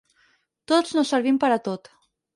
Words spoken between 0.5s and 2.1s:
Tots no servim per a tot.